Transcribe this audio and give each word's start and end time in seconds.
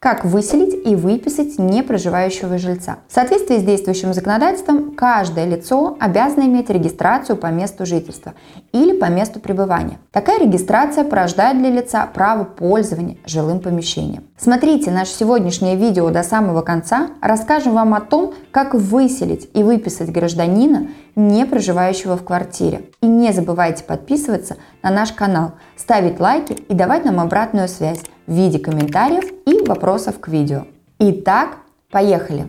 Как 0.00 0.24
выселить 0.24 0.86
и 0.86 0.94
выписать 0.94 1.58
непроживающего 1.58 2.56
жильца? 2.56 2.98
В 3.08 3.14
соответствии 3.14 3.58
с 3.58 3.64
действующим 3.64 4.14
законодательством, 4.14 4.94
каждое 4.94 5.44
лицо 5.44 5.96
обязано 5.98 6.44
иметь 6.44 6.70
регистрацию 6.70 7.36
по 7.36 7.48
месту 7.48 7.84
жительства 7.84 8.34
или 8.70 8.96
по 8.96 9.06
месту 9.06 9.40
пребывания. 9.40 9.98
Такая 10.12 10.38
регистрация 10.38 11.02
порождает 11.02 11.58
для 11.58 11.70
лица 11.70 12.06
право 12.06 12.44
пользования 12.44 13.16
жилым 13.26 13.58
помещением. 13.58 14.22
Смотрите 14.38 14.92
наше 14.92 15.10
сегодняшнее 15.10 15.74
видео 15.74 16.10
до 16.10 16.22
самого 16.22 16.62
конца, 16.62 17.08
расскажем 17.20 17.74
вам 17.74 17.92
о 17.94 18.00
том, 18.00 18.34
как 18.52 18.74
выселить 18.74 19.50
и 19.52 19.64
выписать 19.64 20.12
гражданина, 20.12 20.90
не 21.16 21.44
проживающего 21.44 22.16
в 22.16 22.24
квартире. 22.24 22.82
И 23.00 23.06
не 23.08 23.32
забывайте 23.32 23.82
подписываться 23.82 24.58
на 24.80 24.90
наш 24.90 25.10
канал, 25.10 25.54
ставить 25.76 26.20
лайки 26.20 26.52
и 26.52 26.74
давать 26.74 27.04
нам 27.04 27.18
обратную 27.18 27.66
связь 27.66 27.98
в 28.28 28.32
виде 28.32 28.58
комментариев 28.58 29.24
и 29.46 29.66
вопросов 29.66 30.20
к 30.20 30.28
видео. 30.28 30.66
Итак, 30.98 31.56
поехали! 31.90 32.46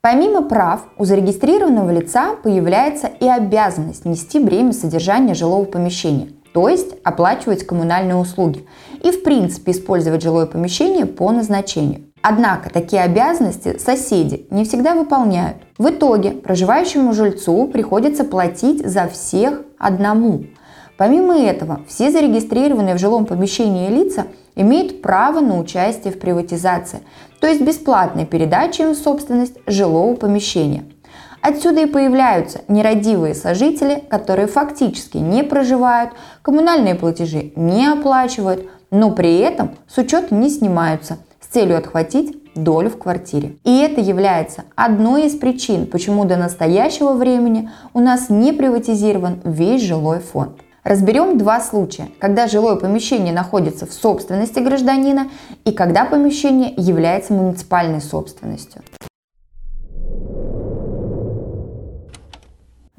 Помимо 0.00 0.42
прав, 0.42 0.80
у 0.98 1.04
зарегистрированного 1.04 1.90
лица 1.92 2.34
появляется 2.42 3.06
и 3.06 3.28
обязанность 3.28 4.04
нести 4.04 4.40
бремя 4.40 4.72
содержания 4.72 5.34
жилого 5.34 5.64
помещения, 5.64 6.30
то 6.52 6.68
есть 6.68 6.96
оплачивать 7.04 7.64
коммунальные 7.64 8.16
услуги 8.16 8.66
и 9.04 9.12
в 9.12 9.22
принципе 9.22 9.70
использовать 9.70 10.22
жилое 10.22 10.46
помещение 10.46 11.06
по 11.06 11.30
назначению. 11.30 12.06
Однако 12.20 12.70
такие 12.70 13.02
обязанности 13.02 13.78
соседи 13.78 14.46
не 14.50 14.64
всегда 14.64 14.94
выполняют. 14.94 15.58
В 15.78 15.90
итоге 15.90 16.32
проживающему 16.32 17.12
жильцу 17.12 17.68
приходится 17.68 18.24
платить 18.24 18.84
за 18.84 19.08
всех 19.08 19.62
одному– 19.78 20.46
Помимо 20.96 21.38
этого, 21.38 21.80
все 21.88 22.10
зарегистрированные 22.10 22.94
в 22.94 22.98
жилом 22.98 23.26
помещении 23.26 23.88
лица 23.88 24.26
имеют 24.54 25.02
право 25.02 25.40
на 25.40 25.58
участие 25.58 26.12
в 26.12 26.18
приватизации, 26.18 27.00
то 27.40 27.46
есть 27.46 27.62
бесплатной 27.62 28.26
передаче 28.26 28.84
им 28.84 28.90
в 28.92 28.98
собственность 28.98 29.56
жилого 29.66 30.14
помещения. 30.14 30.84
Отсюда 31.40 31.80
и 31.80 31.86
появляются 31.86 32.60
нерадивые 32.68 33.34
сожители, 33.34 34.04
которые 34.08 34.46
фактически 34.46 35.16
не 35.16 35.42
проживают, 35.42 36.12
коммунальные 36.42 36.94
платежи 36.94 37.52
не 37.56 37.86
оплачивают, 37.86 38.68
но 38.92 39.10
при 39.10 39.38
этом 39.38 39.72
с 39.88 39.98
учета 39.98 40.32
не 40.34 40.50
снимаются 40.50 41.18
с 41.40 41.46
целью 41.46 41.78
отхватить 41.78 42.36
долю 42.54 42.90
в 42.90 42.98
квартире. 42.98 43.56
И 43.64 43.76
это 43.78 44.00
является 44.00 44.64
одной 44.76 45.26
из 45.26 45.34
причин, 45.34 45.86
почему 45.86 46.24
до 46.26 46.36
настоящего 46.36 47.14
времени 47.14 47.70
у 47.92 47.98
нас 47.98 48.28
не 48.28 48.52
приватизирован 48.52 49.40
весь 49.42 49.82
жилой 49.82 50.20
фонд. 50.20 50.60
Разберем 50.84 51.38
два 51.38 51.60
случая, 51.60 52.08
когда 52.18 52.48
жилое 52.48 52.74
помещение 52.74 53.32
находится 53.32 53.86
в 53.86 53.92
собственности 53.92 54.58
гражданина 54.58 55.28
и 55.64 55.70
когда 55.70 56.04
помещение 56.04 56.74
является 56.76 57.32
муниципальной 57.32 58.00
собственностью. 58.00 58.82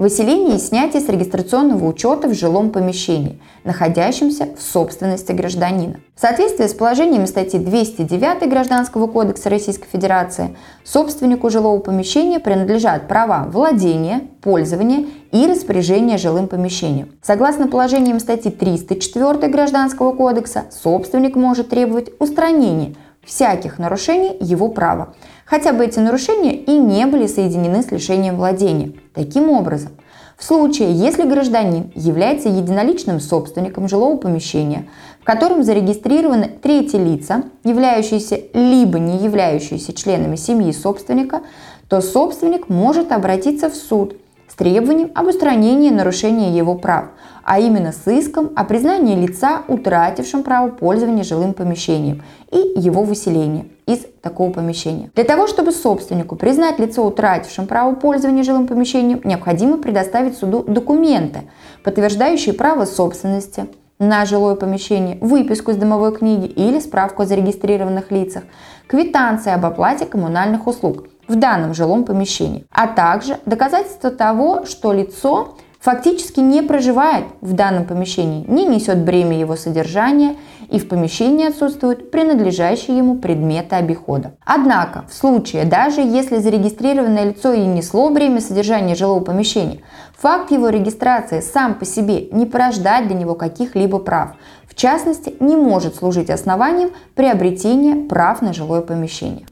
Выселение 0.04 0.58
и 0.58 0.60
снятие 0.60 1.02
с 1.02 1.08
регистрационного 1.08 1.88
учета 1.88 2.28
в 2.28 2.34
жилом 2.34 2.72
помещении, 2.72 3.40
находящемся 3.64 4.50
в 4.58 4.62
собственности 4.62 5.32
гражданина. 5.32 6.02
В 6.14 6.20
соответствии 6.20 6.68
с 6.68 6.74
положениями 6.74 7.24
статьи 7.24 7.58
209 7.58 8.50
Гражданского 8.50 9.08
кодекса 9.08 9.50
Российской 9.50 9.88
Федерации, 9.88 10.58
собственнику 10.84 11.50
жилого 11.50 11.80
помещения 11.80 12.42
принадлежат 12.42 13.08
права 13.08 13.46
владения, 13.48 14.24
пользования 14.42 15.06
и 15.32 15.48
распоряжения 15.48 16.18
жилым 16.18 16.50
помещением. 16.50 17.14
Согласно 17.22 17.70
положениям 17.70 18.20
статьи 18.20 18.52
304 18.52 19.48
Гражданского 19.48 20.12
кодекса, 20.12 20.66
собственник 20.70 21.38
может 21.38 21.70
требовать 21.70 22.10
устранения 22.20 22.96
всяких 23.24 23.80
нарушений 23.80 24.36
его 24.42 24.68
права, 24.68 25.14
хотя 25.46 25.74
бы 25.74 25.86
эти 25.86 26.00
нарушения 26.00 26.56
и 26.56 26.72
не 26.78 27.06
были 27.06 27.28
соединены 27.28 27.84
с 27.84 27.92
лишением 27.92 28.38
владения. 28.38 28.94
Таким 29.14 29.50
образом, 29.50 29.92
в 30.38 30.44
случае, 30.44 30.94
если 30.94 31.24
гражданин 31.24 31.92
является 31.96 32.50
единоличным 32.50 33.20
собственником 33.20 33.88
жилого 33.88 34.18
помещения, 34.18 34.88
в 35.22 35.26
котором 35.26 35.64
зарегистрированы 35.64 36.50
третьи 36.62 36.98
лица, 36.98 37.44
являющиеся 37.64 38.40
либо 38.54 39.00
не 39.00 39.18
являющиеся 39.18 39.94
членами 39.94 40.36
семьи 40.36 40.72
собственника, 40.72 41.42
то 41.88 42.02
собственник 42.02 42.70
может 42.70 43.12
обратиться 43.12 43.70
в 43.70 43.76
суд 43.76 44.18
с 44.48 44.56
требованием 44.56 45.12
об 45.16 45.28
устранении 45.28 45.90
нарушения 45.90 46.56
его 46.56 46.76
прав, 46.76 47.06
а 47.44 47.60
именно 47.60 47.92
с 47.92 48.10
иском 48.10 48.52
о 48.56 48.64
признании 48.64 49.16
лица, 49.16 49.64
утратившим 49.68 50.44
право 50.44 50.70
пользования 50.70 51.24
жилым 51.24 51.54
помещением 51.54 52.24
и 52.52 52.58
его 52.76 53.04
выселения 53.04 53.66
из 53.86 54.06
такого 54.22 54.52
помещения. 54.52 55.10
Для 55.16 55.24
того, 55.24 55.48
чтобы 55.48 55.72
собственнику 55.72 56.36
признать 56.36 56.80
лицо, 56.80 57.06
утратившим 57.06 57.68
право 57.68 57.96
пользования 57.96 58.44
жилым 58.44 58.68
помещением, 58.68 59.22
необходимо 59.24 59.78
предоставить 59.78 60.38
суду 60.38 60.64
документы, 60.64 61.42
подтверждающие 61.84 62.54
право 62.54 62.86
собственности, 62.86 63.68
на 64.00 64.26
жилое 64.26 64.56
помещение, 64.56 65.18
выписку 65.22 65.72
из 65.72 65.78
домовой 65.78 66.14
книги 66.16 66.46
или 66.46 66.80
справку 66.80 67.24
о 67.24 67.26
зарегистрированных 67.26 68.12
лицах, 68.12 68.44
квитанции 68.88 69.52
об 69.52 69.66
оплате 69.66 70.06
коммунальных 70.06 70.68
услуг 70.68 71.06
в 71.34 71.36
данном 71.36 71.74
жилом 71.74 72.04
помещении, 72.04 72.66
а 72.72 72.88
также 72.88 73.40
доказательство 73.46 74.12
того, 74.12 74.66
что 74.66 74.94
лицо 74.94 75.56
фактически 75.80 76.40
не 76.40 76.62
проживает 76.62 77.26
в 77.42 77.54
данном 77.54 77.86
помещении, 77.86 78.46
не 78.48 78.66
несет 78.66 79.00
бремя 79.00 79.38
его 79.38 79.56
содержания 79.56 80.36
и 80.70 80.80
в 80.80 80.88
помещении 80.88 81.48
отсутствуют 81.48 82.10
принадлежащие 82.12 82.98
ему 82.98 83.16
предметы 83.16 83.76
обихода. 83.76 84.36
Однако, 84.46 85.06
в 85.10 85.14
случае, 85.14 85.66
даже 85.66 86.02
если 86.02 86.38
зарегистрированное 86.38 87.26
лицо 87.26 87.52
и 87.52 87.66
несло 87.66 88.10
бремя 88.12 88.40
содержания 88.40 88.96
жилого 88.96 89.22
помещения, 89.22 89.80
факт 90.16 90.52
его 90.52 90.70
регистрации 90.70 91.42
сам 91.42 91.74
по 91.74 91.86
себе 91.86 92.30
не 92.32 92.46
порождает 92.46 93.08
для 93.08 93.18
него 93.18 93.36
каких-либо 93.36 94.00
прав, 94.00 94.36
в 94.70 94.76
частности, 94.76 95.36
не 95.40 95.58
может 95.58 95.96
служить 95.96 96.30
основанием 96.30 96.92
приобретения 97.16 98.08
прав 98.08 98.42
на 98.42 98.54
жилое 98.54 98.82
помещение. 98.82 99.46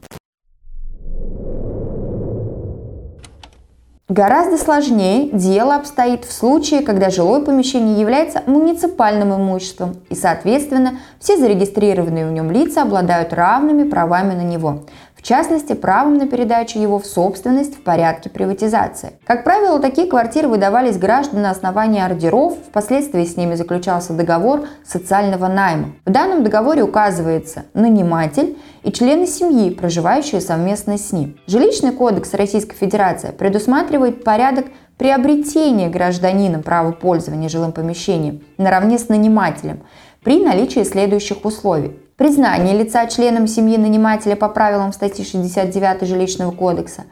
Гораздо 4.12 4.58
сложнее 4.58 5.30
дело 5.32 5.74
обстоит 5.74 6.26
в 6.26 6.32
случае, 6.32 6.82
когда 6.82 7.08
жилое 7.08 7.40
помещение 7.40 7.98
является 7.98 8.42
муниципальным 8.44 9.34
имуществом 9.34 9.96
и, 10.10 10.14
соответственно, 10.14 10.98
все 11.18 11.38
зарегистрированные 11.38 12.26
в 12.26 12.30
нем 12.30 12.50
лица 12.50 12.82
обладают 12.82 13.32
равными 13.32 13.88
правами 13.88 14.34
на 14.34 14.42
него 14.42 14.80
в 15.22 15.24
частности, 15.24 15.74
правом 15.74 16.18
на 16.18 16.26
передачу 16.26 16.80
его 16.80 16.98
в 16.98 17.06
собственность 17.06 17.76
в 17.76 17.82
порядке 17.82 18.28
приватизации. 18.28 19.12
Как 19.24 19.44
правило, 19.44 19.78
такие 19.78 20.08
квартиры 20.08 20.48
выдавались 20.48 20.98
гражданам 20.98 21.42
на 21.42 21.50
основании 21.52 22.02
ордеров, 22.02 22.54
впоследствии 22.68 23.24
с 23.24 23.36
ними 23.36 23.54
заключался 23.54 24.14
договор 24.14 24.66
социального 24.84 25.46
найма. 25.46 25.92
В 26.04 26.10
данном 26.10 26.42
договоре 26.42 26.82
указывается 26.82 27.66
наниматель 27.72 28.58
и 28.82 28.90
члены 28.90 29.28
семьи, 29.28 29.70
проживающие 29.70 30.40
совместно 30.40 30.98
с 30.98 31.12
ним. 31.12 31.38
Жилищный 31.46 31.92
кодекс 31.92 32.34
Российской 32.34 32.74
Федерации 32.74 33.30
предусматривает 33.30 34.24
порядок 34.24 34.66
приобретения 34.98 35.88
гражданином 35.88 36.64
права 36.64 36.90
пользования 36.90 37.48
жилым 37.48 37.70
помещением 37.70 38.42
наравне 38.58 38.98
с 38.98 39.08
нанимателем 39.08 39.82
при 40.24 40.44
наличии 40.44 40.82
следующих 40.82 41.44
условий 41.44 41.96
признание 42.22 42.78
лица 42.78 43.04
членом 43.08 43.48
семьи 43.48 43.76
нанимателя 43.76 44.36
по 44.36 44.48
правилам 44.48 44.92
статьи 44.92 45.24
69 45.24 46.06
Жилищного 46.06 46.52
кодекса, 46.52 47.02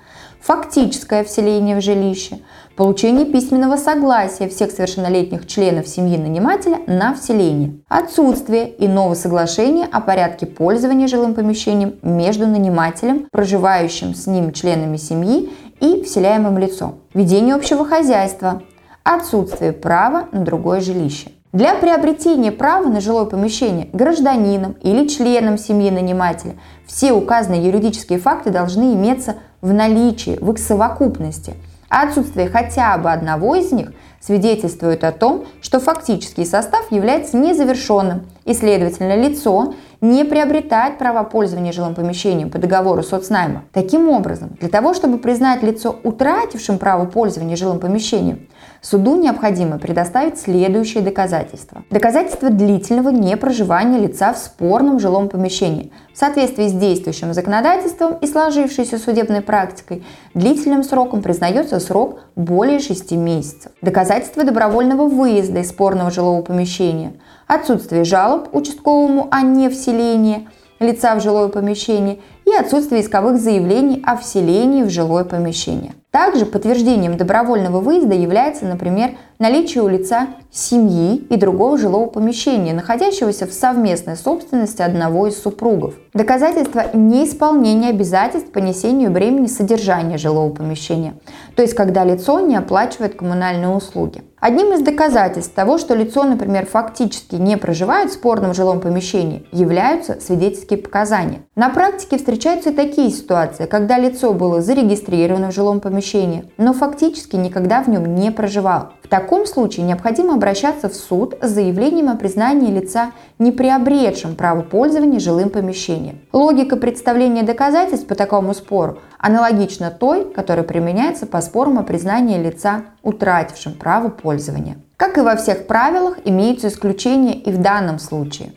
фактическое 0.40 1.24
вселение 1.24 1.76
в 1.76 1.80
жилище, 1.80 2.38
получение 2.76 3.26
письменного 3.26 3.76
согласия 3.76 4.48
всех 4.48 4.70
совершеннолетних 4.70 5.48
членов 5.48 5.88
семьи 5.88 6.16
нанимателя 6.16 6.78
на 6.86 7.12
вселение, 7.12 7.80
отсутствие 7.88 8.72
иного 8.78 9.14
соглашения 9.14 9.88
о 9.90 10.00
порядке 10.00 10.46
пользования 10.46 11.08
жилым 11.08 11.34
помещением 11.34 11.96
между 12.02 12.46
нанимателем, 12.46 13.26
проживающим 13.32 14.14
с 14.14 14.28
ним 14.28 14.52
членами 14.52 14.96
семьи 14.96 15.50
и 15.80 16.04
вселяемым 16.04 16.56
лицом, 16.56 17.00
ведение 17.14 17.56
общего 17.56 17.84
хозяйства, 17.84 18.62
отсутствие 19.02 19.72
права 19.72 20.28
на 20.30 20.44
другое 20.44 20.80
жилище. 20.80 21.32
Для 21.52 21.74
приобретения 21.74 22.52
права 22.52 22.86
на 22.86 23.00
жилое 23.00 23.24
помещение 23.24 23.88
гражданином 23.92 24.76
или 24.82 25.08
членом 25.08 25.58
семьи 25.58 25.90
нанимателя 25.90 26.54
все 26.86 27.10
указанные 27.12 27.66
юридические 27.66 28.20
факты 28.20 28.50
должны 28.50 28.94
иметься 28.94 29.34
в 29.60 29.72
наличии, 29.72 30.38
в 30.40 30.52
их 30.52 30.58
совокупности. 30.60 31.54
А 31.88 32.04
отсутствие 32.04 32.48
хотя 32.48 32.96
бы 32.98 33.10
одного 33.10 33.56
из 33.56 33.72
них 33.72 33.92
свидетельствует 34.20 35.02
о 35.04 35.12
том, 35.12 35.46
что 35.62 35.80
фактический 35.80 36.44
состав 36.44 36.90
является 36.92 37.36
незавершенным 37.36 38.26
и, 38.44 38.54
следовательно, 38.54 39.16
лицо, 39.16 39.74
не 40.00 40.24
приобретает 40.24 40.98
права 40.98 41.24
пользования 41.24 41.72
жилым 41.72 41.94
помещением 41.94 42.50
по 42.50 42.58
договору 42.58 43.02
соцнайма. 43.02 43.64
Таким 43.72 44.08
образом, 44.08 44.56
для 44.58 44.68
того, 44.68 44.94
чтобы 44.94 45.18
признать 45.18 45.62
лицо 45.62 45.96
утратившим 46.02 46.78
право 46.78 47.04
пользования 47.04 47.56
жилым 47.56 47.80
помещением, 47.80 48.48
суду 48.80 49.16
необходимо 49.16 49.78
предоставить 49.78 50.40
следующие 50.40 51.02
доказательства. 51.02 51.84
Доказательства 51.90 52.48
длительного 52.48 53.10
непроживания 53.10 53.98
лица 53.98 54.32
в 54.32 54.38
спорном 54.38 54.98
жилом 55.00 55.28
помещении 55.28 55.92
в 56.14 56.18
соответствии 56.18 56.68
с 56.68 56.72
действующим 56.72 57.32
законодательством 57.34 58.16
и 58.20 58.26
сложившейся 58.26 58.98
судебной 58.98 59.42
практикой, 59.42 60.04
длительным 60.34 60.82
сроком 60.82 61.22
признается 61.22 61.78
срок 61.78 62.20
более 62.36 62.78
6 62.78 63.12
месяцев. 63.12 63.72
Доказательства 63.82 64.09
добровольного 64.44 65.06
выезда 65.06 65.60
из 65.60 65.68
спорного 65.68 66.10
жилого 66.10 66.42
помещения, 66.42 67.12
отсутствие 67.46 68.02
жалоб 68.02 68.48
участковому 68.52 69.28
о 69.30 69.42
невселении 69.42 70.48
лица 70.80 71.14
в 71.14 71.22
жилое 71.22 71.46
помещение 71.46 72.18
и 72.50 72.56
отсутствие 72.56 73.02
исковых 73.02 73.40
заявлений 73.40 74.02
о 74.04 74.16
вселении 74.16 74.82
в 74.82 74.90
жилое 74.90 75.24
помещение. 75.24 75.94
Также 76.10 76.44
подтверждением 76.44 77.16
добровольного 77.16 77.80
выезда 77.80 78.14
является, 78.16 78.64
например, 78.64 79.10
наличие 79.38 79.84
у 79.84 79.88
лица 79.88 80.26
семьи 80.50 81.16
и 81.16 81.36
другого 81.36 81.78
жилого 81.78 82.06
помещения, 82.06 82.74
находящегося 82.74 83.46
в 83.46 83.52
совместной 83.52 84.16
собственности 84.16 84.82
одного 84.82 85.28
из 85.28 85.40
супругов. 85.40 85.94
Доказательство 86.12 86.84
неисполнения 86.92 87.90
обязательств 87.90 88.50
по 88.50 88.58
несению 88.58 89.12
бремени 89.12 89.46
содержания 89.46 90.18
жилого 90.18 90.52
помещения, 90.52 91.14
то 91.54 91.62
есть 91.62 91.74
когда 91.74 92.02
лицо 92.04 92.40
не 92.40 92.56
оплачивает 92.56 93.14
коммунальные 93.14 93.68
услуги. 93.68 94.24
Одним 94.40 94.72
из 94.72 94.80
доказательств 94.80 95.54
того, 95.54 95.76
что 95.76 95.94
лицо, 95.94 96.24
например, 96.24 96.64
фактически 96.64 97.34
не 97.34 97.58
проживает 97.58 98.10
в 98.10 98.14
спорном 98.14 98.54
жилом 98.54 98.80
помещении, 98.80 99.46
являются 99.52 100.18
свидетельские 100.18 100.78
показания. 100.78 101.42
На 101.54 101.68
практике 101.68 102.16
встречаются 102.40 102.70
и 102.70 102.74
такие 102.74 103.10
ситуации, 103.10 103.66
когда 103.66 103.98
лицо 103.98 104.32
было 104.32 104.62
зарегистрировано 104.62 105.50
в 105.50 105.54
жилом 105.54 105.78
помещении, 105.78 106.50
но 106.56 106.72
фактически 106.72 107.36
никогда 107.36 107.82
в 107.82 107.88
нем 107.88 108.14
не 108.14 108.30
проживало. 108.32 108.92
В 109.02 109.08
таком 109.08 109.44
случае 109.44 109.84
необходимо 109.84 110.32
обращаться 110.32 110.88
в 110.88 110.94
суд 110.94 111.34
с 111.42 111.50
заявлением 111.50 112.08
о 112.08 112.16
признании 112.16 112.70
лица 112.72 113.10
не 113.38 113.52
приобретшим 113.52 114.36
право 114.36 114.62
пользования 114.62 115.18
жилым 115.18 115.50
помещением. 115.50 116.20
Логика 116.32 116.76
представления 116.76 117.42
доказательств 117.42 118.06
по 118.06 118.14
такому 118.14 118.54
спору 118.54 119.00
аналогична 119.18 119.90
той, 119.90 120.24
которая 120.24 120.64
применяется 120.64 121.26
по 121.26 121.42
спорам 121.42 121.78
о 121.78 121.82
признании 121.82 122.42
лица 122.42 122.84
утратившим 123.02 123.74
право 123.74 124.08
пользования. 124.08 124.78
Как 124.96 125.18
и 125.18 125.20
во 125.20 125.36
всех 125.36 125.66
правилах, 125.66 126.16
имеются 126.24 126.68
исключения 126.68 127.34
и 127.34 127.52
в 127.52 127.60
данном 127.60 127.98
случае. 127.98 128.52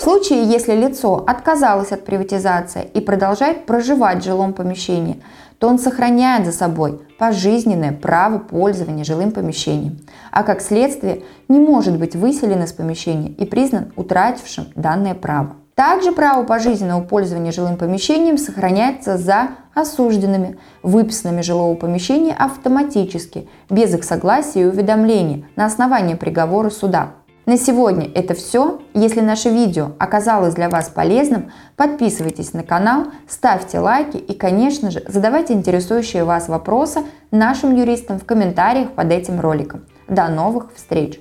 В 0.00 0.02
случае, 0.02 0.44
если 0.44 0.72
лицо 0.72 1.22
отказалось 1.26 1.92
от 1.92 2.06
приватизации 2.06 2.88
и 2.94 3.02
продолжает 3.02 3.66
проживать 3.66 4.22
в 4.22 4.24
жилом 4.24 4.54
помещении, 4.54 5.22
то 5.58 5.68
он 5.68 5.78
сохраняет 5.78 6.46
за 6.46 6.52
собой 6.52 7.02
пожизненное 7.18 7.92
право 7.92 8.38
пользования 8.38 9.04
жилым 9.04 9.30
помещением, 9.30 9.98
а 10.32 10.42
как 10.42 10.62
следствие 10.62 11.24
не 11.48 11.60
может 11.60 11.98
быть 11.98 12.16
выселен 12.16 12.62
из 12.62 12.72
помещения 12.72 13.28
и 13.28 13.44
признан 13.44 13.92
утратившим 13.94 14.68
данное 14.74 15.14
право. 15.14 15.56
Также 15.74 16.12
право 16.12 16.44
пожизненного 16.44 17.02
пользования 17.02 17.52
жилым 17.52 17.76
помещением 17.76 18.38
сохраняется 18.38 19.18
за 19.18 19.48
осужденными, 19.74 20.58
выписанными 20.82 21.42
жилого 21.42 21.74
помещения 21.74 22.34
автоматически, 22.34 23.48
без 23.68 23.94
их 23.94 24.04
согласия 24.04 24.62
и 24.62 24.64
уведомления 24.64 25.44
на 25.56 25.66
основании 25.66 26.14
приговора 26.14 26.70
суда. 26.70 27.10
На 27.50 27.56
сегодня 27.56 28.08
это 28.14 28.34
все. 28.34 28.80
Если 28.94 29.18
наше 29.18 29.48
видео 29.48 29.90
оказалось 29.98 30.54
для 30.54 30.68
вас 30.68 30.88
полезным, 30.88 31.50
подписывайтесь 31.74 32.52
на 32.52 32.62
канал, 32.62 33.06
ставьте 33.26 33.80
лайки 33.80 34.18
и, 34.18 34.34
конечно 34.34 34.92
же, 34.92 35.02
задавайте 35.08 35.54
интересующие 35.54 36.22
вас 36.22 36.46
вопросы 36.46 37.00
нашим 37.32 37.74
юристам 37.74 38.20
в 38.20 38.24
комментариях 38.24 38.92
под 38.92 39.10
этим 39.10 39.40
роликом. 39.40 39.84
До 40.06 40.28
новых 40.28 40.72
встреч! 40.76 41.20